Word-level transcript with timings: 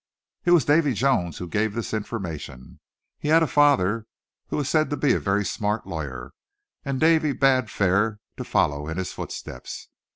It 0.45 0.49
was 0.49 0.65
Davy 0.65 0.93
Jones 0.95 1.37
who 1.37 1.47
gave 1.47 1.75
this 1.75 1.93
information. 1.93 2.79
He 3.19 3.27
had 3.27 3.43
a 3.43 3.45
father 3.47 4.07
who 4.47 4.57
was 4.57 4.67
said 4.67 4.89
to 4.89 4.97
be 4.97 5.13
a 5.13 5.19
very 5.19 5.45
smart 5.45 5.85
lawyer; 5.85 6.31
and 6.83 6.99
Davy 6.99 7.33
bade 7.33 7.69
fair 7.69 8.17
to 8.37 8.43
follow 8.43 8.87
in 8.87 8.97
his 8.97 9.13
footsteps. 9.13 9.89